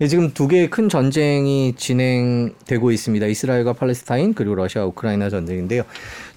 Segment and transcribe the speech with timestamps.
[0.00, 3.26] 네, 지금 두 개의 큰 전쟁이 진행되고 있습니다.
[3.26, 5.82] 이스라엘과 팔레스타인 그리고 러시아 우크라이나 전쟁인데요.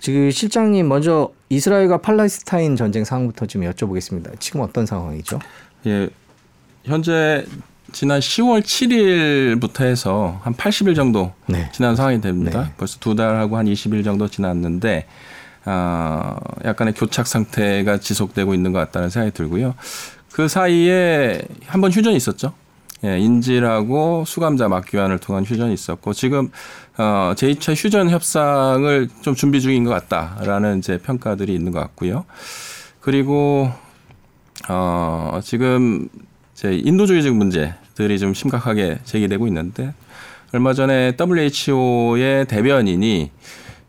[0.02, 4.38] 지금 실장님 먼저 이스라엘과 팔레스타인 전쟁 상황부터 좀 여쭤보겠습니다.
[4.42, 5.40] 지금 어떤 상황이죠?
[5.86, 6.10] 예,
[6.84, 7.46] 현재
[7.94, 11.70] 지난 10월 7일부터 해서 한 80일 정도 네.
[11.72, 12.64] 지난 상황이 됩니다.
[12.64, 12.74] 네.
[12.76, 15.06] 벌써 두 달하고 한 20일 정도 지났는데
[15.64, 19.74] 아, 약간의 교착 상태가 지속되고 있는 것 같다는 생각이 들고요.
[20.34, 22.52] 그 사이에 한 번 휴전이 있었죠.
[23.06, 26.50] 예, 인질하고 수감자 막교환을 통한 휴전이 있었고 지금
[26.98, 32.26] 어, 제2차 휴전 협상을 좀 준비 중인 것 같다라는 이제 평가들이 있는 것 같고요.
[33.02, 33.70] 그리고
[34.70, 36.08] 어, 지금
[36.54, 39.94] 이제 인도주의적 문제들이 좀 심각하게 제기되고 있는데
[40.54, 43.32] 얼마 전에 WHO의 대변인이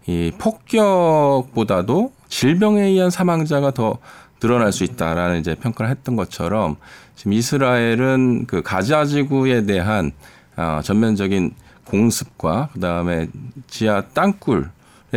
[0.06, 3.98] 이 폭격보다도 질병에 의한 사망자가 더
[4.44, 6.76] 늘어날 수 있다라는 이제 평가를 했던 것처럼
[7.16, 10.12] 지금 이스라엘은 그 가자 지구에 대한
[10.54, 13.28] 어, 전면적인 공습과 그다음에
[13.68, 14.66] 지하 땅굴에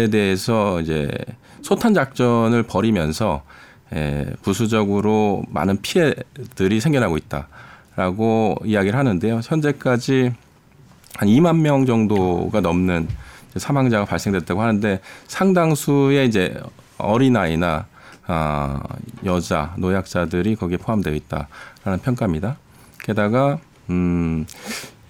[0.10, 1.12] 대해서 이제
[1.62, 3.44] 소탄 작전을 벌이면서
[3.94, 9.42] 에, 부수적으로 많은 피해들이 생겨나고 있다라고 이야기를 하는데요.
[9.44, 10.32] 현재까지
[11.18, 13.10] 한 2만 명 정도가 넘는
[13.58, 16.58] 사망자가 발생됐다고 하는데 상당수의 이제
[16.98, 17.88] 어린아이나
[18.28, 18.82] 아,
[19.26, 22.58] 여자, 노약자들이 거기에 포함되어 있다라는 평가입니다.
[23.00, 24.46] 게다가 음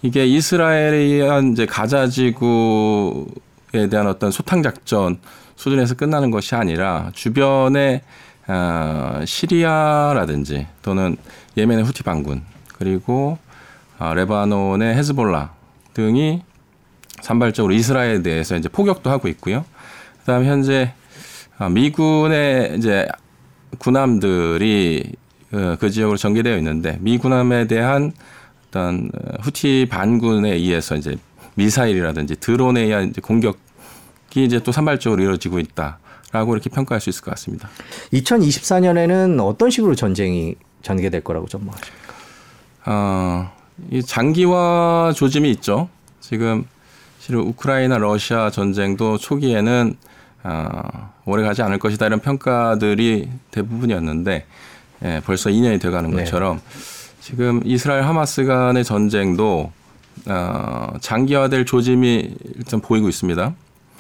[0.04, 5.20] 이게 이스라엘에 의한 이제 가자 지구에 대한 어떤 소탕 작전
[5.56, 8.04] 수준에서 끝나는 것이 아니라 주변에
[8.46, 11.18] 아, 시리아라든지 또는
[11.58, 12.44] 예멘의 후티 반군
[12.78, 13.40] 그리고
[13.98, 15.54] 아, 레바논의 헤즈볼라
[15.96, 16.44] 등이
[17.22, 19.66] 산발적으로 이스라엘에 대해서 이제 포격도 하고 있고요.
[20.20, 21.07] 그다음에 현재 아,
[21.66, 23.08] 미군의 이제
[23.80, 25.14] 군함들이
[25.54, 28.12] 어, 그 지역으로 전개되어 있는데 미 군함에 대한
[28.68, 29.10] 어떤
[29.42, 31.18] 후티 반군에 의해서 이제
[31.56, 33.58] 미사일이라든지 드론에 의한 이제 공격이
[34.36, 37.70] 이제 또 산발적으로 이루어지고 있다라고 이렇게 평가할 수 있을 것 같습니다.
[38.14, 42.14] 2024년에는 어떤 식으로 전쟁이 전개될 거라고 전망하십니까?
[42.86, 43.52] 어,
[43.92, 45.90] 이 장기화 조짐이 있죠.
[46.20, 46.66] 지금
[47.20, 49.96] 실은 우크라이나 러시아 전쟁도 초기에는
[50.48, 54.46] 어, 오래 가지 않을 것이다 이런 평가들이 대부분이었는데
[55.04, 56.24] 예, 벌써 2년이 돼가는 네.
[56.24, 56.62] 것처럼
[57.20, 59.72] 지금 이스라엘 하마스 간의 전쟁도
[60.28, 63.54] 어, 장기화될 조짐이 일단 보이고 있습니다.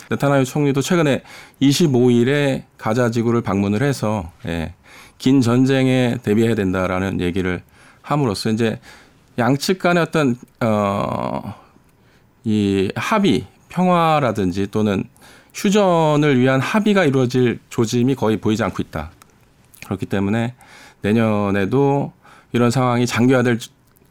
[0.09, 1.21] 네타나유 총리도 최근에
[1.61, 4.73] 25일에 가자 지구를 방문을 해서 예,
[5.17, 7.61] 긴 전쟁에 대비해야 된다라는 얘기를
[8.01, 8.79] 함으로써 이제
[9.37, 11.55] 양측 간의 어떤 어,
[12.45, 15.03] 이 합의, 평화라든지 또는
[15.57, 19.09] 휴전을 위한 합의가 이루어질 조짐이 거의 보이지 않고 있다.
[19.85, 20.53] 그렇기 때문에
[21.01, 22.13] 내년에도
[22.51, 23.59] 이런 상황이 장기화될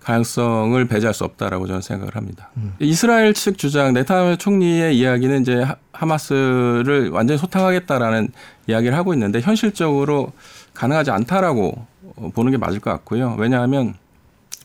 [0.01, 2.51] 가능성을 배제할 수 없다라고 저는 생각을 합니다.
[2.57, 2.75] 음.
[2.79, 8.29] 이스라엘 측 주장 네타냐후 총리의 이야기는 이제 하마스를 완전히 소탕하겠다라는
[8.69, 10.33] 이야기를 하고 있는데 현실적으로
[10.75, 11.87] 가능하지 않다라고
[12.35, 13.37] 보는 게 맞을 것 같고요.
[13.39, 13.95] 왜냐하면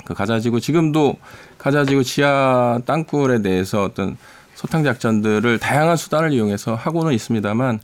[0.05, 1.15] 그 가자지구 지금도
[1.57, 4.17] 가자지구 지하 땅굴에 대해서 어떤
[4.61, 7.79] 소탕 작전들을 다양한 수단을 이용해서 하고는 있습니다만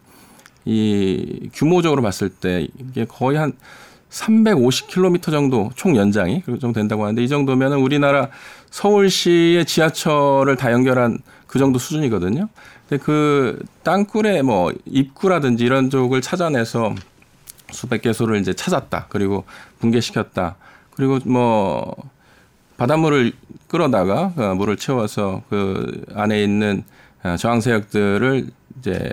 [0.65, 3.53] 이 규모적으로 봤을 때 이게 거의 한
[4.11, 8.29] 350km 정도 총 연장이 그 정도 된다고 하는데 이 정도면 우리나라
[8.69, 11.17] 서울시의 지하철을 다 연결한
[11.47, 12.47] 그 정도 수준이거든요.
[12.88, 16.94] 근데 그 땅굴에 뭐 입구라든지 이런 쪽을 찾아내서
[17.71, 19.07] 수백 개소를 이제 찾았다.
[19.09, 19.45] 그리고
[19.79, 20.57] 붕괴시켰다.
[20.91, 21.95] 그리고 뭐
[22.77, 23.33] 바닷물을
[23.67, 26.83] 끌어다가 어, 물을 채워서 그 안에 있는
[27.23, 28.47] 어, 저항 세력들을
[28.79, 29.11] 이제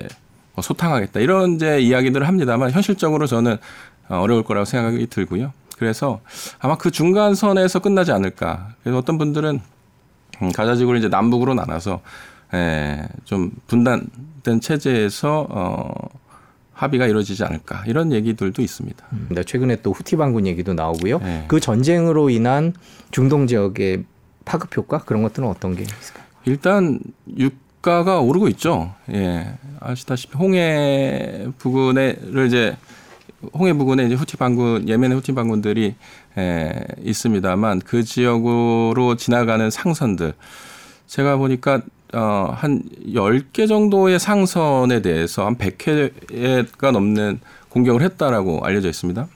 [0.54, 3.56] 뭐 소탕하겠다 이런 이제 이야기들을 합니다만 현실적으로 저는
[4.08, 5.52] 어, 어려울 거라고 생각이 들고요.
[5.78, 6.20] 그래서
[6.60, 8.74] 아마 그 중간선에서 끝나지 않을까.
[8.82, 9.60] 그래서 어떤 분들은
[10.42, 12.00] 음, 가자지구를 이제 남북으로 나눠서
[12.54, 15.92] 에, 좀 분단된 체제에서 어,
[16.74, 19.06] 합의가 이루어지지 않을까 이런 얘기들도 있습니다.
[19.12, 21.18] 음, 네, 최근에 또 후티 반군 얘기도 나오고요.
[21.20, 21.44] 네.
[21.48, 22.74] 그 전쟁으로 인한
[23.10, 24.04] 중동 지역의
[24.44, 26.24] 파급 효과 그런 것들은 어떤 게 있을까요?
[26.44, 26.98] 일단
[27.38, 28.94] 유가가 오르고 있죠.
[29.12, 32.76] 예, 아시다시피 홍해 부근에를 이제
[33.52, 35.94] 홍해 부근에 이제 후티 반군 예멘의 후티 반군들이
[36.36, 36.72] 에,
[37.02, 40.34] 있습니다만 그 지역으로 지나가는 상선들
[41.06, 41.82] 제가 보니까
[42.14, 47.40] 어, 한 10개 정도의 상선에 대해서 한 100회가 넘는
[47.70, 49.26] 공격을 했다라고 알려져 있습니다.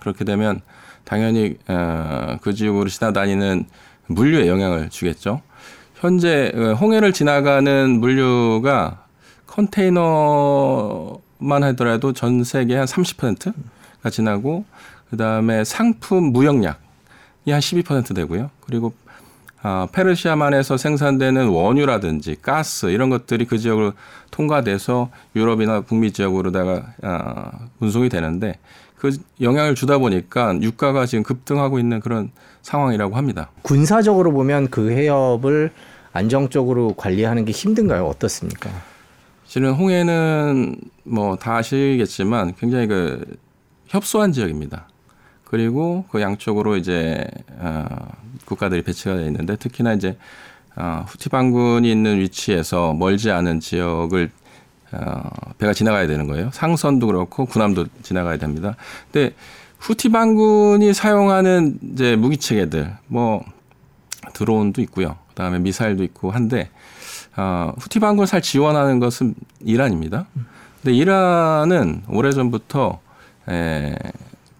[0.00, 0.60] 그렇게 되면
[1.04, 3.66] 당연히 어, 그 지역으로 지나다니는
[4.06, 5.42] 물류에 영향을 주겠죠.
[5.96, 9.04] 현재 어, 홍해를 지나가는 물류가
[9.46, 14.64] 컨테이너만 하더라도 전 세계 한 30%가 지나고
[15.10, 16.76] 그다음에 상품 무역량이
[17.48, 18.50] 한 12% 되고요.
[18.60, 18.92] 그리고
[19.64, 23.94] 어, 페르시아만에서 생산되는 원유라든지 가스 이런 것들이 그 지역으로
[24.30, 27.50] 통과돼서 유럽이나 북미 지역으로다가 어,
[27.80, 28.58] 운송이 되는데
[28.96, 32.30] 그 영향을 주다 보니까 유가가 지금 급등하고 있는 그런
[32.60, 33.50] 상황이라고 합니다.
[33.62, 35.72] 군사적으로 보면 그 해협을
[36.12, 38.04] 안정적으로 관리하는 게 힘든가요?
[38.06, 38.70] 어떻습니까?
[39.46, 43.24] 실은 홍해는 뭐 다 아시겠지만 굉장히 그
[43.86, 44.88] 협소한 지역입니다.
[45.44, 47.26] 그리고 그 양쪽으로 이제
[47.58, 47.84] 어,
[48.44, 50.16] 국가들이 배치가 되어 있는데 특히나 이제
[50.76, 54.30] 어, 후티 반군이 있는 위치에서 멀지 않은 지역을
[54.92, 56.50] 어, 배가 지나가야 되는 거예요.
[56.52, 58.76] 상선도 그렇고 군함도 지나가야 됩니다.
[59.10, 59.34] 근데
[59.78, 63.44] 후티 반군이 사용하는 이제 무기 체계들 뭐
[64.32, 65.16] 드론도 있고요.
[65.28, 66.70] 그다음에 미사일도 있고 한데
[67.36, 70.26] 어, 후티 반군을 잘 지원하는 것은 이란입니다.
[70.82, 73.00] 근데 이란은 오래전부터
[73.48, 73.94] 에,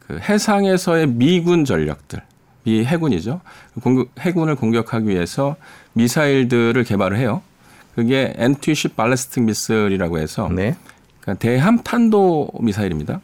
[0.01, 2.21] 그 해상에서의 미군 전력들,
[2.65, 3.41] 미 해군이죠.
[3.83, 5.57] 공격, 해군을 공격하기 위해서
[5.93, 7.43] 미사일들을 개발을 해요.
[7.95, 10.77] 그게 엔티쉽 발레스틱 미슬이라고 해서 네.
[11.21, 13.21] 그러니까 대함 탄도 미사일입니다.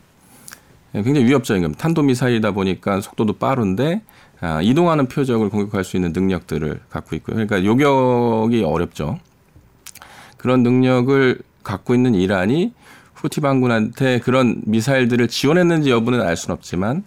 [0.95, 1.83] 예, 굉장히 위협적인 겁니다.
[1.83, 4.03] 탄도 미사일이다 보니까 속도도 빠른데
[4.41, 7.37] 아, 이동하는 표적을 공격할 수 있는 능력들을 갖고 있고요.
[7.37, 9.19] 그러니까 요격이 어렵죠.
[10.37, 12.73] 그런 능력을 갖고 있는 이란이
[13.15, 17.05] 후티 반군한테 그런 미사일들을 지원했는지 여부는 알 수는 없지만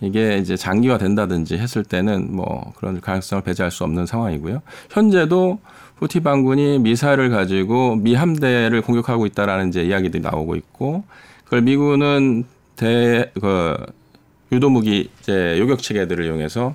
[0.00, 4.60] 이게 이제 장기화 된다든지 했을 때는 뭐 그런 가능성을 배제할 수 없는 상황이고요.
[4.90, 5.60] 현재도
[5.96, 11.04] 후티 반군이 미사일을 가지고 미 함대를 공격하고 있다라는 이제 이야기들이 나오고 있고
[11.44, 12.44] 그걸 미군은
[12.76, 13.76] 대 그
[14.52, 16.74] 유도 무기 이제 요격 체계들을 이용해서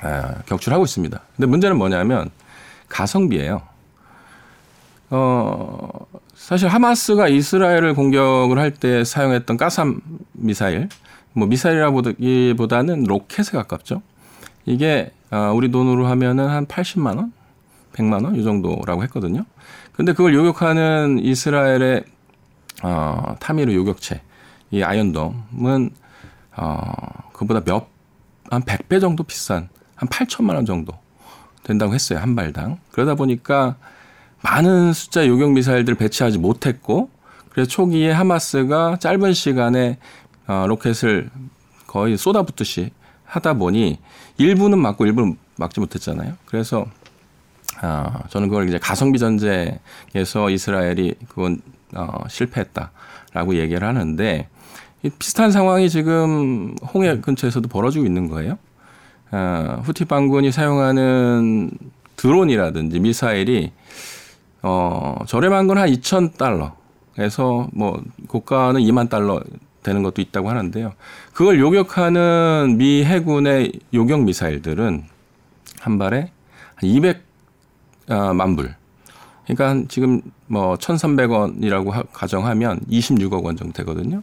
[0.00, 1.20] 아, 격출하고 있습니다.
[1.36, 2.30] 근데 문제는 뭐냐면
[2.88, 3.62] 가성비예요.
[5.10, 5.88] 어,
[6.34, 10.00] 사실 하마스가 이스라엘을 공격을 할 때 사용했던 가삼
[10.32, 10.88] 미사일,
[11.38, 14.02] 뭐 미사일이라기보다는 로켓에 가깝죠.
[14.66, 17.32] 이게 아, 우리 돈으로 하면은 한 80만 원,
[17.94, 19.44] 100만 원 이 정도라고 했거든요.
[19.92, 22.04] 근데 그걸 요격하는 이스라엘의
[22.82, 24.20] 어, 타미르 요격체,
[24.70, 25.90] 이 아이언돔은
[26.56, 26.82] 어,
[27.32, 27.86] 그보다 몇,
[28.50, 30.92] 한 100배 정도 비싼 한 8천만 원 정도
[31.64, 32.18] 된다고 했어요.
[32.20, 32.78] 한 발당.
[32.92, 33.76] 그러다 보니까
[34.42, 37.10] 많은 숫자 요격 미사일들을 배치하지 못했고
[37.50, 39.98] 그래서 초기에 하마스가 짧은 시간에
[40.48, 41.30] 어, 로켓을
[41.86, 42.90] 거의 쏟아붓듯이
[43.24, 43.98] 하다 보니
[44.38, 46.34] 일부는 맞고 일부는 막지 못했잖아요.
[46.46, 46.86] 그래서
[47.82, 51.60] 어, 저는 그걸 이제 가성비 전쟁에서 이스라엘이 그건
[51.94, 54.48] 어, 실패했다라고 얘기를 하는데
[55.02, 58.58] 이 비슷한 상황이 지금 홍해 근처에서도 벌어지고 있는 거예요.
[59.30, 61.70] 어, 후티 반군이 사용하는
[62.16, 63.72] 드론이라든지 미사일이
[64.62, 69.40] 어, 저렴한 건 한 2,000달러에서 뭐 고가는 2만 달러
[69.88, 70.92] 되는 것도 있다고 하는데요.
[71.32, 75.04] 그걸 요격하는 미 해군의 요격 미사일들은
[75.80, 76.30] 한 발에
[76.82, 78.74] 200만 불.
[79.44, 84.22] 그러니까 한 지금 뭐 1,300원이라고 가정하면 26억 원 정도 되거든요.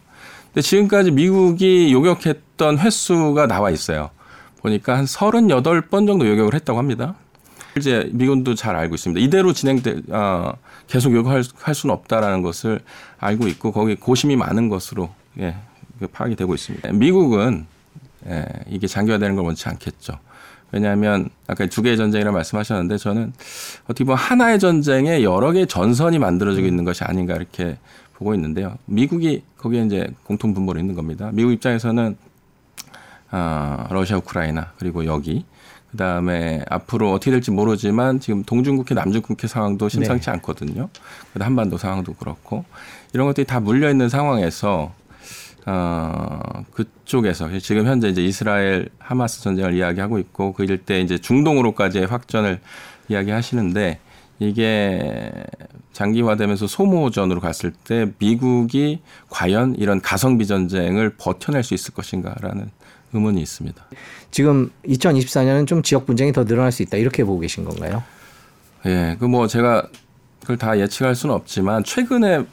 [0.54, 4.12] 근데 지금까지 미국이 요격했던 횟수가 나와 있어요.
[4.62, 7.16] 보니까 한 38번 정도 요격을 했다고 합니다.
[7.78, 9.20] 이제 미군도 잘 알고 있습니다.
[9.20, 10.54] 이대로 진행돼 어,
[10.88, 12.80] 계속 요구할 할 수는 없다라는 것을
[13.20, 15.10] 알고 있고 거기 고심이 많은 것으로
[15.40, 15.56] 예,
[16.12, 16.92] 파악이 되고 있습니다.
[16.94, 17.66] 미국은
[18.28, 20.18] 예, 이게 장기화되는 걸 원치 않겠죠.
[20.72, 23.34] 왜냐하면 아까 두 개의 전쟁이라 말씀하셨는데 저는
[23.86, 27.78] 어떻게 보면 하나의 전쟁에 여러 개의 전선이 만들어지고 있는 것이 아닌가 이렇게
[28.14, 28.78] 보고 있는데요.
[28.86, 31.30] 미국이 거기에 이제 공통 분모로 있는 겁니다.
[31.34, 32.18] 미국 입장에서는
[33.32, 35.46] 어, 러시아, 우크라이나 그리고 여기
[35.92, 40.32] 그 다음에 앞으로 어떻게 될지 모르지만 지금 동중국해, 남중국해 상황도 심상치 네.
[40.32, 40.90] 않거든요.
[41.34, 42.66] 그다음 한반도 상황도 그렇고
[43.14, 44.94] 이런 것들이 다 물려 있는 상황에서
[45.66, 52.60] 어, 그쪽에서 지금 현재 이제 이스라엘 하마스 전쟁을 이야기하고 있고 그 일대 이제 중동으로까지의 확전을
[53.10, 54.00] 이야기하시는데
[54.40, 55.32] 이게
[55.94, 62.70] 장기화되면서 소모전으로 갔을 때 미국이 과연 이런 가성비 전쟁을 버텨낼 수 있을 것인가라는
[63.14, 63.82] 의문이 있습니다.
[64.30, 68.04] 지금 2024년은 좀 지역 분쟁이 더 늘어날 수 있다 이렇게 보고 계신 건가요?
[68.86, 69.88] 예, 그 뭐 제가
[70.42, 72.46] 그걸 다 예측할 수는 없지만 최근에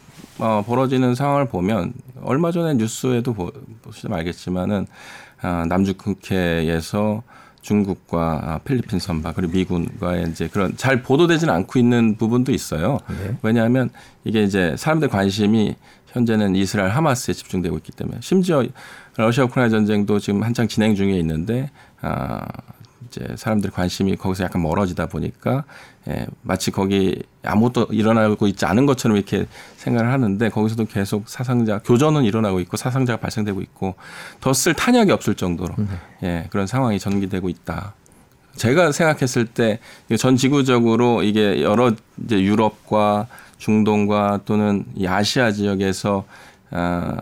[0.43, 4.89] 어, 벌어지는 상황을 보면 얼마 전에 뉴스에도 보, 보시면 알겠지만은
[5.41, 7.23] 아, 남중국해에서
[7.61, 12.99] 중국과 아, 필리핀 선박 그리고 미군과의 이제 그런 잘 보도되지는 않고 있는 부분도 있어요.
[13.09, 13.37] 네.
[13.43, 13.91] 왜냐하면
[14.25, 15.77] 이게 이제 사람들 관심이
[16.09, 18.65] 현재는 이스라엘 하마스에 집중되고 있기 때문에 심지어
[19.17, 21.71] 러시아 우크라이나 전쟁도 지금 한창 진행 중에 있는데
[22.01, 22.45] 아
[23.13, 25.65] 이제 사람들 관심이 거기서 약간 멀어지다 보니까
[26.09, 32.25] 예, 마치 거기 아무것도 일어나고 있지 않은 것처럼 이렇게 생각을 하는데 거기서도 계속 사상자 교전은
[32.25, 33.95] 일어나고 있고 사상자가 발생되고 있고
[34.41, 35.87] 더 쓸 탄약이 없을 정도로 네.
[36.23, 37.95] 예, 그런 상황이 전개되고 있다.
[38.57, 39.79] 제가 생각했을 때
[40.19, 41.93] 전 지구적으로 이게 여러
[42.25, 43.27] 이제 유럽과
[43.59, 46.25] 중동과 또는 이 아시아 지역에서
[46.71, 47.13] 아,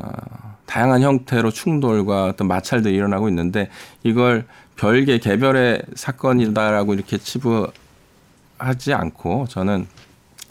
[0.66, 3.68] 다양한 형태로 충돌과 어떤 마찰들이 일어나고 있는데
[4.04, 4.46] 이걸
[4.80, 9.86] 별개 개별의 사건이다라고 이렇게 치부하지 않고 저는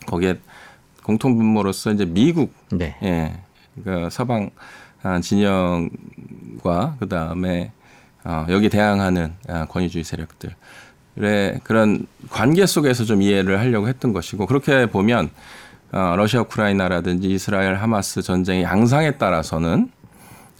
[0.05, 0.37] 거기에
[1.01, 2.95] 공통 분모로서 이제 미국 네.
[3.01, 3.41] 예,
[3.83, 4.51] 그 서방
[5.01, 7.71] 아, 진영과 그 다음에
[8.23, 14.85] 어, 여기 대항하는 아, 권위주의 세력들의 그런 관계 속에서 좀 이해를 하려고 했던 것이고 그렇게
[14.85, 15.31] 보면
[15.91, 19.89] 어, 러시아 우크라이나라든지 이스라엘 하마스 전쟁의 양상에 따라서는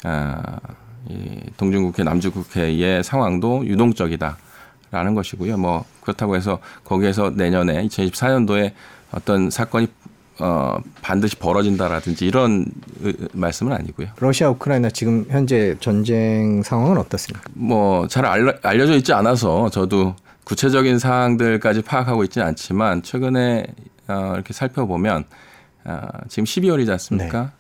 [0.06, 0.58] 아,
[1.08, 5.58] 이 동중국해 남중국해의 상황도 유동적이다라는 것이고요.
[5.58, 8.72] 뭐 그렇다고 해서 거기에서 내년에 2024년도에
[9.12, 9.88] 어떤 사건이
[10.42, 12.66] 어, 반드시 벌어진다라든지 이런
[13.02, 14.08] 의- 말씀은 아니고요.
[14.20, 17.50] 러시아 우크라이나 지금 현재 전쟁 상황은 어떻습니까?
[17.56, 20.16] 뭐잘 알려져 있지 않아서 저도
[20.46, 23.66] 구체적인 사항들까지 파악하고 있지는 않지만 최근에
[24.08, 25.26] 어, 이렇게 살펴보면
[25.84, 27.40] 어, 지금 12월이지 않습니까?
[27.42, 27.59] 어,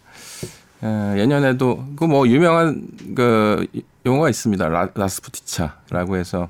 [0.84, 3.66] 예년에도 그 뭐 유명한 그
[4.06, 4.68] 용어가 있습니다.
[4.70, 6.48] 라, 라스푸티차라고 해서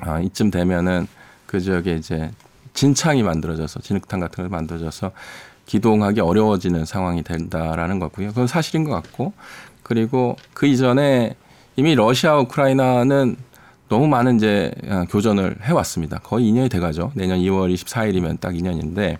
[0.00, 1.06] 아, 이쯤 되면은
[1.46, 2.30] 그 지역에 이제
[2.74, 5.10] 진창이 만들어져서 진흙탕 같은 게 만들어져서
[5.66, 8.28] 기동하기 어려워지는 상황이 된다라는 거고요.
[8.28, 9.32] 그건 사실인 것 같고
[9.82, 11.34] 그리고 그 이전에
[11.76, 13.36] 이미 러시아 우크라이나는
[13.88, 16.18] 너무 많은 이제 어, 교전을 해왔습니다.
[16.18, 17.10] 거의 2년이 돼가죠.
[17.14, 19.16] 내년 2월 24일이면 딱 2년인데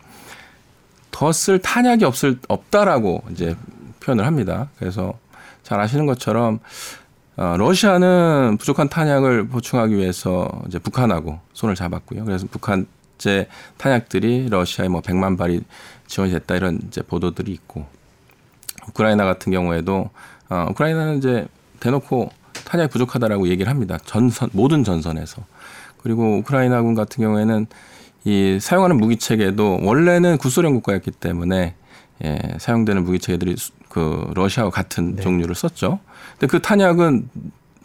[1.10, 3.56] 더 쓸 탄약이 없을 없다라고 이제
[4.08, 4.68] 표현을 합니다.
[4.78, 5.12] 그래서
[5.62, 6.60] 잘 아시는 것처럼
[7.36, 12.24] 어, 러시아는 부족한 탄약을 보충하기 위해서 이제 북한하고 손을 잡았고요.
[12.24, 15.60] 그래서 북한제 탄약들이 러시아에 뭐 100만 발이
[16.06, 17.86] 지원이 됐다 이런 이제 보도들이 있고
[18.88, 20.10] 우크라이나 같은 경우에도
[20.48, 21.46] 어, 우크라이나는 이제
[21.80, 22.30] 대놓고
[22.64, 23.98] 탄약이 부족하다라고 얘기를 합니다.
[24.04, 25.42] 전선 모든 전선에서
[26.02, 27.66] 그리고 우크라이나군 같은 경우에는
[28.24, 31.74] 이 사용하는 무기 체계도 원래는 구소련 국가였기 때문에
[32.24, 35.22] 예, 사용되는 무기 체계들이 수- 그 러시아와 같은 네.
[35.22, 36.00] 종류를 썼죠.
[36.32, 37.28] 근데 그 탄약은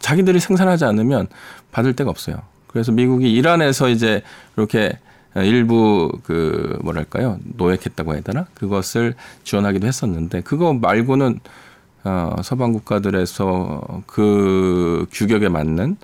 [0.00, 1.28] 자기들이 생산하지 않으면
[1.72, 2.42] 받을 데가 없어요.
[2.66, 4.22] 그래서 미국이 이란에서 이제
[4.56, 4.98] 이렇게
[5.36, 11.40] 일부 그 뭐랄까요 노획했다고 해야 되나 그것을 지원하기도 했었는데 그거 말고는
[12.04, 15.96] 어, 서방 국가들에서 그 규격에 맞는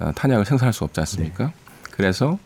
[0.00, 1.52] 어, 탄약을 생산할 수 없지 않습니까?
[1.92, 2.38] 그래서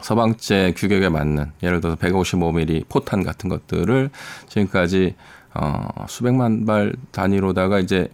[0.00, 4.10] 서방제 규격에 맞는 예를 들어서 155mm 포탄 같은 것들을
[4.48, 5.14] 지금까지
[5.54, 8.08] 어, 수백만 발 단위로다가 이제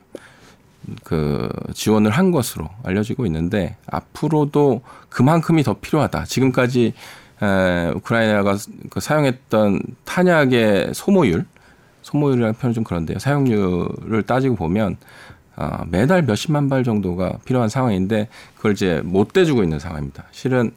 [1.05, 6.25] 그 지원을 한 것으로 알려지고 있는데 앞으로도 그만큼이 더 필요하다.
[6.25, 6.95] 지금까지
[7.43, 8.57] 에, 우크라이나가
[8.91, 11.47] 그 사용했던 탄약의 소모율,
[12.03, 13.19] 소모율이라는 표현은 좀 그런데요.
[13.19, 14.97] 사용률을 따지고 보면
[15.57, 20.25] 어, 매달 몇십만 발 정도가 필요한 상황인데 그걸 이제 못 대주고 있는 상황입니다.
[20.31, 20.73] 실은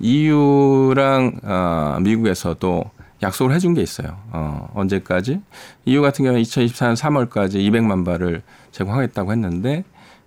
[0.00, 2.90] EU랑 어, 미국에서도
[3.22, 4.18] 약속을 해준 게 있어요.
[4.30, 5.40] 어, 언제까지?
[5.86, 9.84] EU 같은 경우는 2024년 3월까지 200만 발을 제공하겠다고 했는데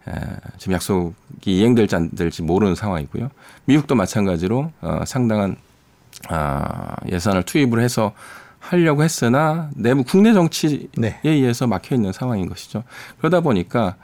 [0.07, 0.13] 에,
[0.57, 1.13] 지금 약속이
[1.45, 3.29] 이행될지 안 될지 모르는 상황이고요.
[3.65, 5.55] 미국도 마찬가지로 어, 상당한
[6.29, 8.13] 아, 예산을 투입을 해서
[8.59, 11.19] 하려고 했으나 내부 국내 정치에 네.
[11.23, 12.83] 의해서 막혀 있는 상황인 것이죠.
[13.17, 13.95] 그러다 보니까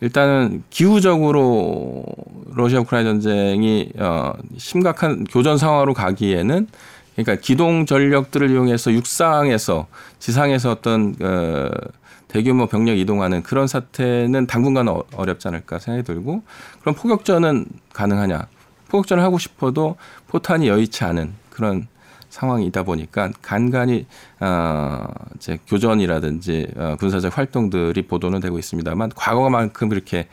[0.00, 2.04] 일단은 기후적으로
[2.54, 6.68] 러시아 우크라이나 전쟁이 어 심각한 교전 상황으로 가기에는
[7.14, 9.86] 그러니까 기동 전력들을 이용해서 육상에서
[10.18, 11.70] 지상에서 어떤 어
[12.28, 16.42] 대규모 병력 이동하는 그런 사태는 당분간 어- 어렵지 않을까 생각이 들고
[16.80, 18.46] 그럼 포격전은 가능하냐?
[18.88, 21.86] 포격전을 하고 싶어도 포탄이 여의치 않은 그런
[22.34, 24.06] 상황이다 보니까 간간히
[24.40, 30.26] 어 이제 교전이라든지 어, 군사적 활동들이 보도는 되고 있습니다만 과거만큼 그렇게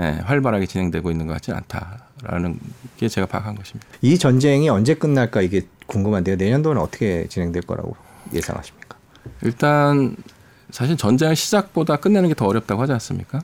[0.00, 2.58] 예, 활발하게 진행되고 있는 것 같지는 않다라는
[2.96, 3.86] 게 제가 파악한 것입니다.
[4.02, 6.34] 이 전쟁이 언제 끝날까 이게 궁금한데요.
[6.34, 7.94] 내년도는 어떻게 진행될 거라고
[8.32, 8.98] 예상하십니까?
[9.42, 10.16] 일단
[10.70, 13.38] 사실 전쟁의 시작보다 끝내는 게 더 어렵다고 하지 않습니까?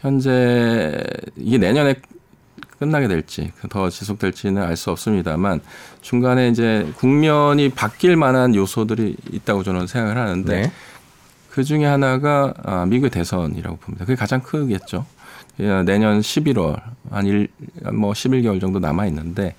[0.00, 1.00] 현재
[1.36, 1.94] 이게 내년에
[2.78, 5.60] 끝나게 될지 더 지속될지는 알 수 없습니다만
[6.00, 10.72] 중간에 이제 국면이 바뀔 만한 요소들이 있다고 저는 생각을 하는데 네.
[11.50, 14.04] 그 중에 하나가 아, 미국의 대선이라고 봅니다.
[14.04, 15.04] 그게 가장 크겠죠.
[15.60, 16.80] 예, 내년 11월
[17.10, 17.48] 한 일,
[17.92, 19.56] 뭐 11개월 정도 남아 있는데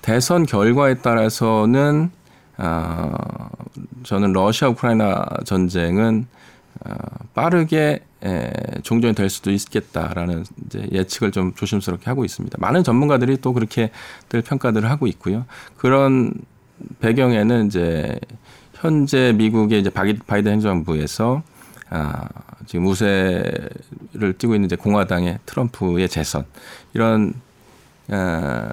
[0.00, 2.10] 대선 결과에 따라서는
[2.56, 3.10] 아,
[4.04, 6.43] 저는 러시아 우크라이나 전쟁은 아,
[7.34, 12.56] 빠르게 에, 종전이 될 수도 있겠다라는 이제 예측을 좀 조심스럽게 하고 있습니다.
[12.60, 15.44] 많은 전문가들이 또 그렇게들 평가들을 하고 있고요.
[15.76, 16.32] 그런
[17.00, 18.18] 배경에는 이제
[18.74, 21.42] 현재 미국의 이제 바이- 바이든 행정부에서
[21.90, 22.28] 아,
[22.66, 26.44] 지금 우세를 띠고 있는 이제 공화당의 트럼프의 재선
[26.94, 27.34] 이런
[28.08, 28.68] 어,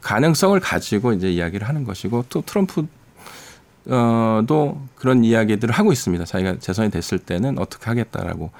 [0.00, 2.86] 가능성을 가지고 이제 이야기를 하는 것이고 또 트럼프 어
[3.84, 6.24] 도 그런 이야기들을 하고 있습니다.
[6.24, 8.50] 자기가 재선이 됐을 때는 어떻게 하겠다라고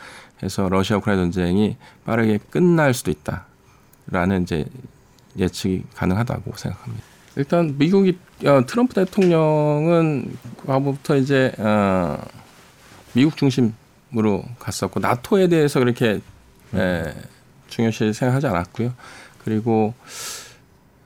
[0.42, 4.64] 해서 러시아 우크라이나 전쟁이 빠르게 끝날 수도 있다라는 이제
[5.38, 7.04] 예측이 가능하다고 생각합니다.
[7.36, 10.36] 일단 미국이 어, 트럼프 대통령은
[10.66, 12.18] 과거부터 이제 어,
[13.12, 16.20] 미국 중심으로 갔었고 나토에 대해서 그렇게
[16.74, 17.14] 에,
[17.68, 18.92] 중요시 생각하지 않았고요.
[19.44, 19.94] 그리고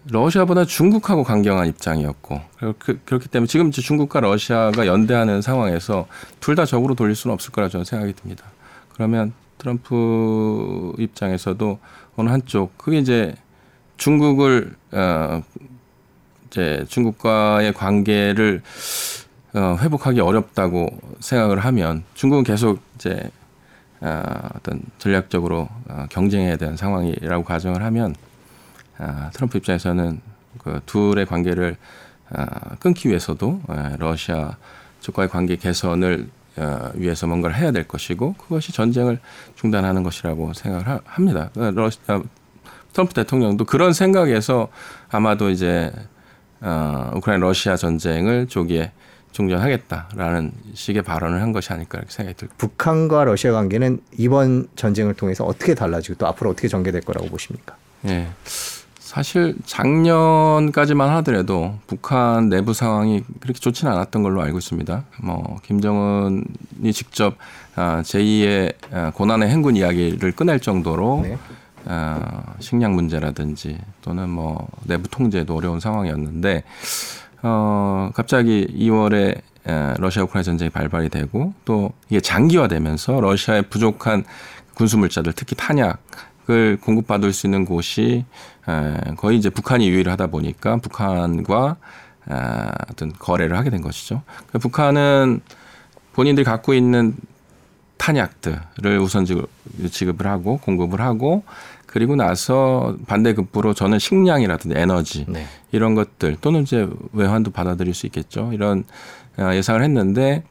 [0.06, 2.40] 러시아보다 중국하고 강경한 입장이었고
[2.78, 6.06] 그, 그렇기 때문에 지금 중국과 러시아가 연대하는 상황에서
[6.40, 8.44] 둘 다 적으로 돌릴 수는 없을 거라 저는 생각이 듭니다.
[8.92, 11.78] 그러면 트럼프 입장에서도
[12.16, 13.34] 어느 한쪽 그게 이제
[13.96, 15.42] 중국을 어
[16.46, 18.62] 이제 중국과의 관계를
[19.54, 20.88] 어 회복하기 어렵다고
[21.20, 23.30] 생각을 하면 중국은 계속 이제
[24.00, 24.22] 어
[24.54, 28.14] 어떤 전략적으로 어 경쟁해야 되는 상황이라고 가정을 하면
[28.98, 30.20] 아, 트럼프 입장에서는
[30.58, 31.76] 그 둘의 관계를
[32.30, 34.56] 아, 끊기 위해서도 아, 러시아
[35.00, 39.18] 쪽과의 관계 개선을 아, 위해서 뭔가를 해야 될 것이고 그것이 전쟁을
[39.56, 41.50] 중단하는 것이라고 생각을 하, 합니다.
[41.54, 42.22] 그러니까 러시아, 아,
[42.92, 44.68] 트럼프 대통령도 그런 생각에서
[45.10, 45.92] 아마도 이제
[46.60, 48.92] 어, 우크라이나 러시아 전쟁을 조기에
[49.32, 55.44] 종전하겠다라는 식의 발언을 한 것이 아닐까 이렇게 생각이 들고 북한과 러시아 관계는 이번 전쟁을 통해서
[55.44, 57.76] 어떻게 달라지고 또 앞으로 어떻게 전개될 거라고 보십니까?
[58.06, 58.28] 예.
[59.14, 65.04] 사실 작년까지만 하더라도 북한 내부 상황이 그렇게 좋지는 않았던 걸로 알고 있습니다.
[65.22, 67.36] 뭐 김정은이 직접
[67.76, 71.38] 아, 제2의 아, 고난의 행군 이야기를 꺼낼 정도로 네.
[71.86, 76.64] 아, 식량 문제라든지 또는 뭐 내부 통제도 어려운 상황이었는데
[77.44, 79.40] 어 갑자기 2월에
[80.00, 84.24] 러시아 우크라이나 전쟁이 발발이 되고 또 이게 장기화되면서 러시아의 부족한
[84.74, 86.00] 군수 물자들 특히 탄약
[86.50, 88.26] 을 공급받을 수 있는 곳이
[89.16, 91.76] 거의 이제 북한이 유일하다 보니까 북한과
[92.90, 94.22] 어떤 거래를 하게 된 것이죠.
[94.26, 95.40] 그러니까 북한은
[96.12, 97.14] 본인들이 갖고 있는
[97.96, 99.26] 탄약들을 우선
[99.90, 101.44] 지급을 하고 공급을 하고
[101.86, 105.46] 그리고 나서 반대급부로 저는 식량이라든지 에너지 네.
[105.70, 108.50] 이런 것들 또는 이제 외환도 받아들일 수 있겠죠.
[108.52, 108.84] 이런
[109.38, 110.42] 어, 예상을 했는데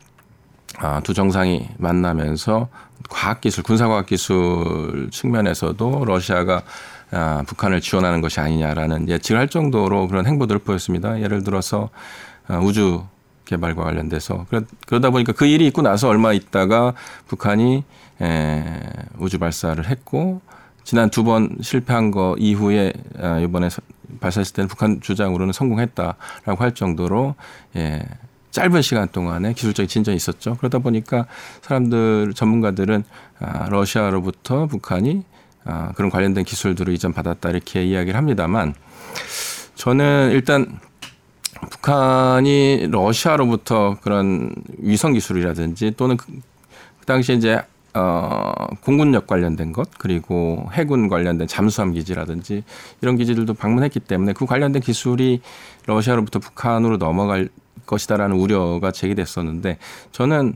[0.78, 2.70] 아, 두 정상이 만나면서
[3.10, 6.64] 과학기술, 군사과학기술 측면에서도 러시아가
[7.14, 11.22] 아, 북한을 지원하는 것이 아니냐라는 예측을 할 정도로 그런 행보들을 보였습니다.
[11.22, 11.90] 예를 들어서
[12.48, 13.04] 아, 우주
[13.46, 14.46] 개발과 관련돼서
[14.88, 16.94] 그러다 보니까 그 일이 있고 나서 얼마 있다가
[17.28, 17.84] 북한이
[18.22, 18.64] 에,
[19.18, 20.42] 우주 발사를 했고
[20.84, 23.70] 지난 두 번 실패한 거 이후에 아, 이번에
[24.20, 27.36] 발사했을 때는 북한 주장으로는 성공했다라고 할 정도로
[27.76, 28.02] 예.
[28.52, 30.56] 짧은 시간 동안에 기술적인 진전이 있었죠.
[30.58, 31.26] 그러다 보니까
[31.62, 33.04] 사람들 전문가들은
[33.40, 35.24] 아, 러시아로부터 북한이
[35.66, 38.74] 아, 그런 관련된 기술들을 이전 받았다 이렇게 이야기를 합니다만
[39.76, 40.80] 저는 일단
[41.70, 46.28] 북한이 러시아로부터 그런 위성 기술이라든지 또는 그,
[47.00, 47.62] 그 당시에 이제
[47.96, 52.64] 어, 공군력 관련된 것 그리고 해군 관련된 잠수함 기지라든지
[53.02, 55.42] 이런 기지들도 방문했기 때문에 그 관련된 기술이
[55.86, 57.50] 러시아로부터 북한으로 넘어갈
[57.86, 59.78] 것이다라는 우려가 제기됐었는데
[60.12, 60.56] 저는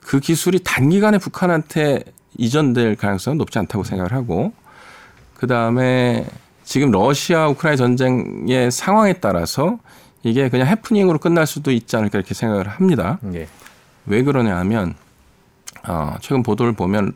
[0.00, 2.04] 그 기술이 단기간에 북한한테
[2.38, 4.52] 이전될 가능성은 높지 않다고 생각을 하고
[5.34, 6.26] 그 다음에
[6.64, 9.78] 지금 러시아 우크라이나 전쟁의 상황에 따라서
[10.22, 13.18] 이게 그냥 해프닝으로 끝날 수도 있지 않을까 이렇게 생각을 합니다.
[13.34, 13.46] 예.
[14.06, 14.94] 왜 그러냐 하면
[15.86, 17.12] 어, 최근 보도를 보면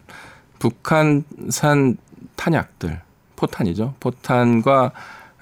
[0.58, 1.96] 북한산
[2.36, 3.00] 탄약들
[3.36, 3.94] 포탄이죠.
[3.98, 4.92] 포탄과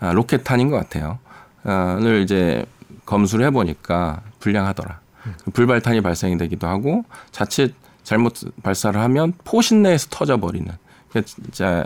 [0.01, 1.19] 아, 로켓탄인 것 같아요.
[1.67, 2.65] 을 이제
[3.05, 5.01] 검수를 해보니까 불량하더라.
[5.53, 10.71] 불발탄이 발생이 되기도 하고 자칫 잘못 발사를 하면 포신 내에서 터져버리는.
[11.25, 11.85] 진짜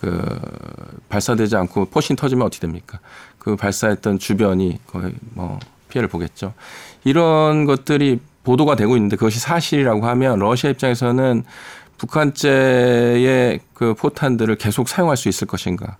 [0.00, 0.38] 그
[1.08, 3.00] 발사되지 않고 포신 터지면 어떻게 됩니까?
[3.38, 6.52] 그 발사했던 주변이 거의 뭐 피해를 보겠죠.
[7.04, 11.44] 이런 것들이 보도가 되고 있는데 그것이 사실이라고 하면 러시아 입장에서는
[11.98, 15.96] 북한제의 그 포탄들을 계속 사용할 수 있을 것인가?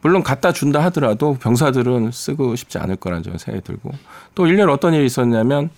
[0.00, 3.90] 물론 갖다 준다 하더라도 병사들은 쓰고 싶지 않을 거라는 생각이 들고
[4.34, 5.70] 또 일년 어떤 일이 있었냐면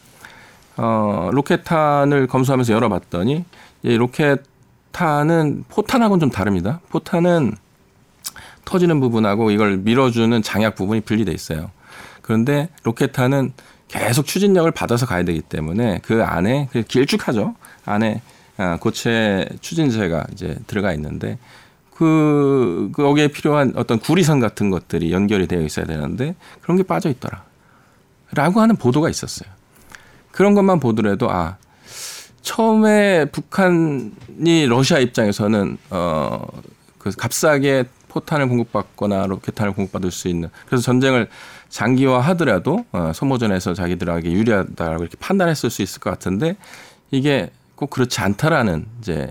[0.76, 3.44] 어 로켓탄을 검수하면서 열어봤더니
[3.82, 6.80] 이 로켓탄은 포탄하고는 좀 다릅니다.
[6.90, 7.54] 포탄은
[8.64, 11.70] 터지는 부분하고 이걸 밀어주는 장약 부분이 분리돼 있어요.
[12.20, 13.52] 그런데 로켓탄은
[13.88, 17.54] 계속 추진력을 받아서 가야 되기 때문에 그 안에 그 길쭉하죠.
[17.84, 18.20] 안에
[18.58, 21.38] 아, 고체 추진제가 이제 들어가 있는데
[21.94, 27.44] 그 거기에 필요한 어떤 구리선 같은 것들이 연결이 되어 있어야 되는데 그런 게 빠져 있더라.
[28.32, 29.48] 라고 하는 보도가 있었어요.
[30.36, 31.56] 그런 것만 보더라도 아
[32.42, 41.28] 처음에 북한이 러시아 입장에서는 어그 값싸게 포탄을 공급받거나 로켓탄을 공급받을 수 있는 그래서 전쟁을
[41.70, 46.56] 장기화하더라도 어, 소모전에서 자기들에게 유리하다라고 이렇게 판단했을 수 있을 것 같은데
[47.10, 49.26] 이게 꼭 그렇지 않다라는 이제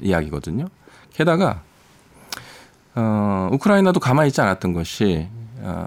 [0.00, 0.66] 이야기거든요.
[1.12, 1.62] 게다가
[2.96, 5.28] 어, 우크라이나도 가만히 있지 않았던 것이
[5.60, 5.86] 어,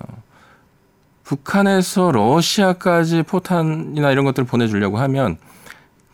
[1.28, 5.38] 북한에서 러시아까지 포탄이나 이런 것들을 보내주려고 하면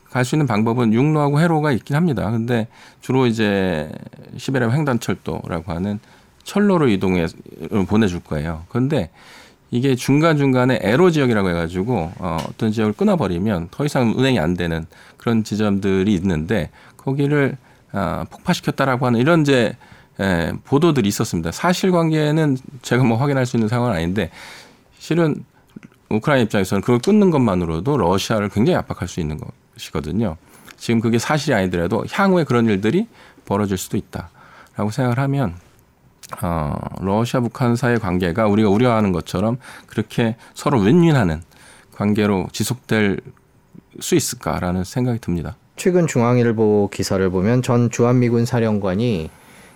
[0.10, 2.30] 갈 수 있는 방법은 육로하고 해로가 있긴 합니다.
[2.32, 2.68] 근데
[3.00, 3.92] 주로 이제
[4.38, 6.00] 시베리아 횡단철도라고 하는
[6.44, 7.28] 철로로 이동해
[7.88, 8.64] 보내줄 거예요.
[8.70, 9.12] 그런데
[9.70, 14.86] 이게 중간 중간에 에로 지역이라고 해가지고 어, 어떤 지역을 끊어버리면 더 이상 운행이 안 되는
[15.18, 17.58] 그런 지점들이 있는데 거기를
[17.92, 19.76] 어, 폭파시켰다라고 하는 이런 이제
[20.20, 21.52] 에, 보도들이 있었습니다.
[21.52, 24.30] 사실관계는 제가 뭐 확인할 수 있는 상황은 아닌데
[25.04, 25.44] 실은
[26.08, 30.38] 우크라이나 입장에서는 그걸 끊는 것만으로도 러시아를 굉장히 압박할 수 있는 것이거든요.
[30.78, 33.08] 지금 그게 사실이 아니더라도 향후에 그런 일들이
[33.44, 35.56] 벌어질 수도 있다라고 생각을 하면
[36.42, 41.42] 어, 러시아 북한 사이의 관계가 우리가 우려하는 것처럼 그렇게 서로 윈윈하는
[41.92, 43.20] 관계로 지속될
[44.00, 45.58] 수 있을까라는 생각이 듭니다.
[45.76, 49.30] 최근 중앙일보 기사를 보면 전 주한미군 사령관이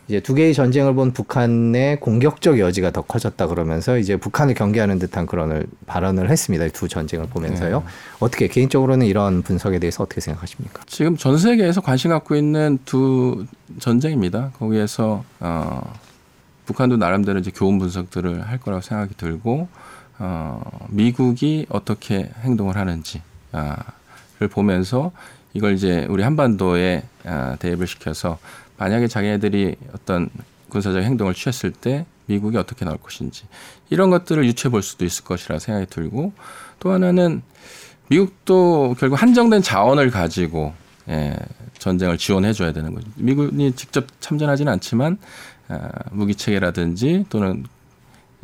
[0.07, 5.25] 이제 두 개의 전쟁을 본 북한의 공격적 여지가 더 커졌다 그러면서 이제 북한을 경계하는 듯한
[5.25, 6.67] 그런 발언을 했습니다.
[6.69, 7.79] 두 전쟁을 보면서요.
[7.81, 7.85] 네.
[8.19, 10.83] 어떻게 개인적으로는 이런 분석에 대해서 어떻게 생각하십니까?
[10.87, 13.45] 지금 전 세계에서 관심 갖고 있는 두
[13.79, 14.51] 전쟁입니다.
[14.57, 15.93] 거기에서 어,
[16.65, 19.67] 북한도 나름대로 이제 교훈 분석들을 할 거라고 생각이 들고
[20.19, 23.21] 어, 미국이 어떻게 행동을 하는지를
[24.51, 25.11] 보면서
[25.53, 28.37] 이걸 이제 우리 한반도에 아, 대입을 시켜서
[28.77, 30.29] 만약에 자기네들이 어떤
[30.69, 33.43] 군사적 행동을 취했을 때 미국이 어떻게 나올 것인지
[33.89, 36.33] 이런 것들을 유추해 볼 수도 있을 것이라 생각이 들고
[36.79, 37.41] 또 하나는
[38.09, 40.73] 미국도 결국 한정된 자원을 가지고
[41.09, 41.35] 예,
[41.79, 43.07] 전쟁을 지원해 줘야 되는 거죠.
[43.15, 45.17] 미국이 직접 참전하지는 않지만
[45.69, 47.65] 아, 무기 체계라든지 또는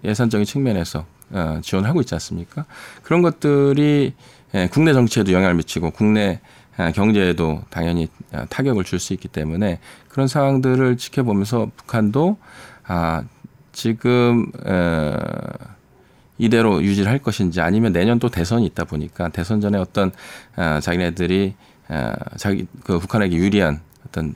[0.04, 2.65] 예산적인 측면에서 어, 지원하고 있지 않습니까?
[3.02, 4.13] 그런 것들이
[4.54, 6.62] 예, 국내 정치에도 영향을 미치고 국내 아,
[6.94, 12.38] 경제에도 당연히 아, 타격을 줄 수 있기 때문에 그런 상황들을 지켜보면서 북한도
[12.86, 13.24] 아
[13.72, 15.16] 지금 어,
[16.38, 20.12] 이대로 유지를 할 것인지 아니면 내년 또 대선이 있다 보니까 대선 전에 어떤
[20.56, 21.56] 아, 자기네들이
[21.90, 24.36] 아, 자기 그 북한에게 유리한 어떤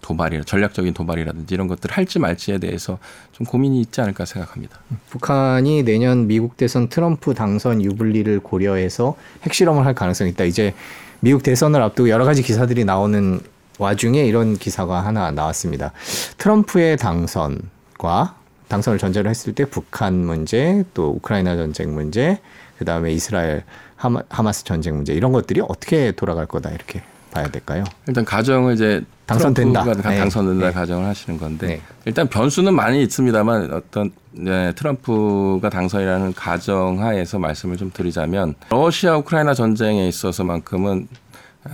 [0.00, 2.98] 도발이나 전략적인 도발이라든지 이런 것들 을 할지 말지에 대해서
[3.32, 4.78] 좀 고민이 있지 않을까 생각합니다.
[5.10, 10.44] 북한이 내년 미국 대선 트럼프 당선 유불리를 고려해서 핵실험을 할 가능성이 있다.
[10.44, 10.74] 이제
[11.20, 13.40] 미국 대선을 앞두고 여러 가지 기사들이 나오는
[13.78, 15.92] 와중에 이런 기사가 하나 나왔습니다.
[16.36, 18.36] 트럼프의 당선과
[18.68, 22.38] 당선을 전제로 했을 때 북한 문제, 또 우크라이나 전쟁 문제,
[22.78, 23.64] 그 다음에 이스라엘
[23.96, 27.84] 하마, 하마스 전쟁 문제 이런 것들이 어떻게 돌아갈 거다 이렇게 봐야 될까요?
[28.06, 29.84] 일단 가정을 이제 당선된다.
[29.84, 30.02] 네.
[30.02, 30.72] 당선된다 네.
[30.72, 31.82] 가정을 하시는 건데 네.
[32.06, 40.08] 일단 변수는 많이 있습니다만 어떤 네, 트럼프가 당선이라는 가정하에서 말씀을 좀 드리자면 러시아 우크라이나 전쟁에
[40.08, 41.08] 있어서만큼은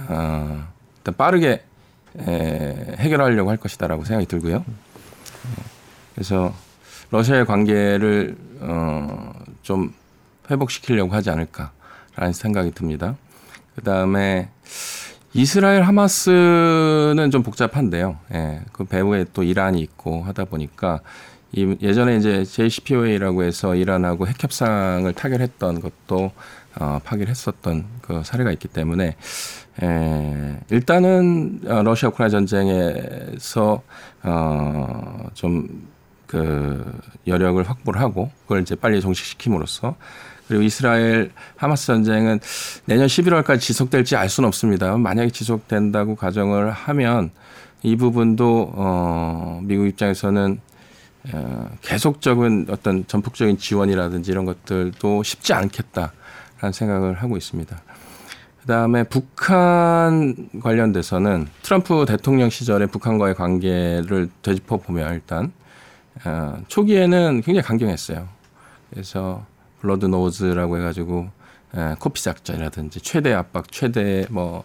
[0.08, 0.66] 어,
[0.98, 1.62] 일단 빠르게
[2.18, 4.64] 에, 해결하려고 할 것이다라고 생각이 들고요.
[4.66, 5.62] 예,
[6.14, 6.52] 그래서
[7.10, 9.94] 러시아의 관계를 어, 좀
[10.50, 13.16] 회복시키려고 하지 않을까라는 생각이 듭니다.
[13.76, 14.48] 그 다음에
[15.36, 18.18] 이스라엘 하마스는 좀 복잡한데요.
[18.32, 21.00] 예, 그 배후에 또 이란이 있고 하다 보니까
[21.50, 26.30] 이 예전에 이제 JCPOA라고 해서 이란하고 핵 협상을 타결했던 것도
[26.78, 29.16] 어, 파기했었던 그 사례가 있기 때문에
[29.82, 33.82] 에, 일단은 어, 러시아 우크라이나 전쟁에서
[34.22, 35.88] 어, 어좀
[36.34, 36.84] 그
[37.28, 39.94] 여력을 확보를 하고 그걸 이제 빨리 종식시킴으로써
[40.48, 42.40] 그리고 이스라엘 하마스 전쟁은
[42.86, 44.96] 내년 11월까지 지속될지 알 수는 없습니다.
[44.96, 47.30] 만약에 지속된다고 가정을 하면
[47.84, 50.60] 이 부분도 어 미국 입장에서는
[51.32, 57.80] 어, 계속적인 어떤 전폭적인 지원이라든지 이런 것들도 쉽지 않겠다라는 생각을 하고 있습니다.
[58.62, 65.52] 그다음에 북한 관련돼서는 트럼프 대통령 시절에 북한과의 관계를 되짚어 보면 일단
[66.24, 68.28] 어, 초기에는 굉장히 강경했어요.
[68.90, 69.44] 그래서
[69.80, 71.28] bloody nose라고 해가지고
[71.74, 74.64] 에, 코피 작전이라든지 최대 압박, 최대 뭐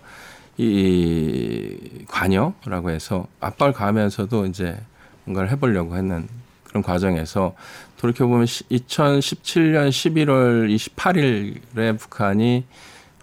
[0.59, 4.77] 이 관여라고 해서 압박을 가하면서도 이제
[5.23, 6.27] 뭔가를 해보려고 했는
[6.65, 7.55] 그런 과정에서
[7.95, 12.65] 돌이켜 보면 2017년 11월 28일에 북한이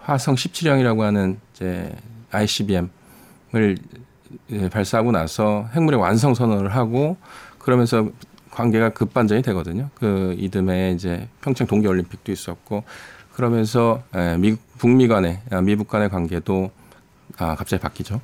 [0.00, 1.94] 화성 17형이라고 하는 이제
[2.30, 2.88] ICBM을
[4.70, 7.18] 발사하고 나서 핵무력 완성 선언을 하고
[7.70, 8.08] 그러면서
[8.52, 9.90] 관계가 급반전이 되거든요.
[9.96, 12.84] 그 이듬해 이제 평창 동계 올림픽도 있었고
[13.34, 16.70] 그러면서 에, 미국 북미 간의 아, 미북 간의 관계도
[17.38, 18.20] 아 갑자기 바뀌죠.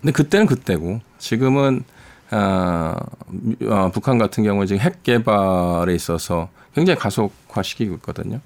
[0.00, 1.84] 근데 그때는 그때고 지금은
[2.32, 2.94] 어,
[3.28, 8.40] 미- 어, 북한 같은 경우는 지금 핵 개발에 있어서 굉장히 가속화 시키고 있거든요.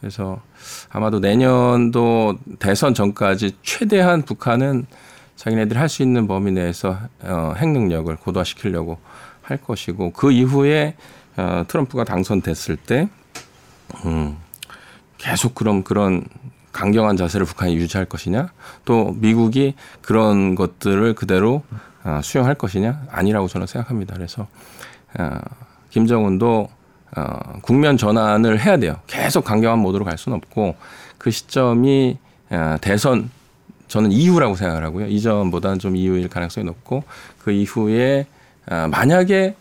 [0.00, 0.42] 그래서
[0.90, 4.86] 아마도 내년도 대선 전까지 최대한 북한은
[5.36, 8.98] 자기네들이 할 수 있는 범위 내에서 어, 핵 능력을 고도화시키려고
[9.42, 10.96] 할 것이고 그 이후에
[11.36, 13.08] 어, 트럼프가 당선됐을 때
[14.06, 14.36] 음,
[15.18, 16.24] 계속 그럼 그런
[16.72, 18.48] 강경한 자세를 북한이 유지할 것이냐
[18.84, 21.62] 또 미국이 그런 것들을 그대로
[22.04, 24.14] 어, 수용할 것이냐 아니라고 저는 생각합니다.
[24.14, 24.46] 그래서
[25.18, 25.38] 어,
[25.90, 26.68] 김정은도
[27.16, 28.96] 어, 국면 전환을 해야 돼요.
[29.06, 30.74] 계속 강경한 모드로 갈 수는 없고
[31.18, 32.18] 그 시점이
[32.50, 33.30] 어, 대선
[33.88, 35.06] 저는 이후라고 생각을 하고요.
[35.06, 37.04] 이전보다는 좀 이후일 가능성이 높고
[37.38, 38.26] 그 이후에
[38.70, 39.54] 어, 만약에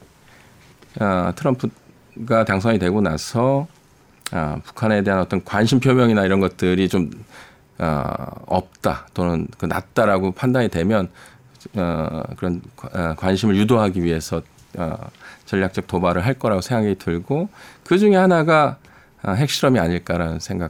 [1.00, 3.68] 어, 트럼프가 당선이 되고 나서
[4.32, 7.12] 어, 북한에 대한 어떤 관심 표명이나 이런 것들이 좀
[7.80, 8.04] 어,
[8.46, 11.10] 없다 또는 그 낮다라고 판단이 되면
[11.76, 14.42] 어, 그런 과- 어, 관심을 유도하기 위해서
[14.78, 14.96] 어,
[15.46, 17.50] 전략적 도발을 할 거라고 생각이 들고
[17.86, 18.78] 그 중에 하나가
[19.24, 20.70] 어, 핵실험이 아닐까라는 생각을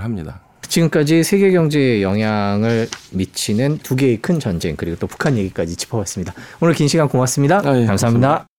[0.00, 0.40] 합니다.
[0.72, 6.32] 지금까지 세계 경제에 영향을 미치는 두 개의 큰 전쟁 그리고 또 북한 얘기까지 짚어봤습니다.
[6.60, 7.60] 오늘 긴 시간 고맙습니다.
[7.62, 8.51] 아, 예, 감사합니다.